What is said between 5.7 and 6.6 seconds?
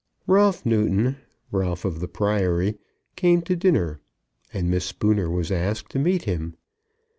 to meet him.